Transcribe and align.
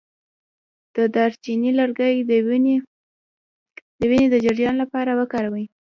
د 0.95 0.97
دارچینی 1.15 1.71
لرګی 1.79 2.15
د 4.01 4.05
وینې 4.09 4.25
د 4.31 4.35
جریان 4.45 4.75
لپاره 4.83 5.11
وکاروئ 5.19 5.65